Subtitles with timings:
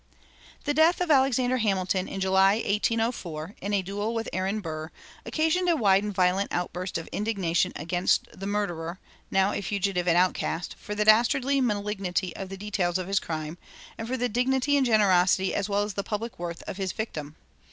[0.63, 4.89] The death of Alexander Hamilton, in July, 1804, in a duel with Aaron Burr,
[5.27, 8.97] occasioned a wide and violent outburst of indignation against the murderer,
[9.29, 13.59] now a fugitive and outcast, for the dastardly malignity of the details of his crime,
[13.95, 17.35] and for the dignity and generosity as well as the public worth of his victim.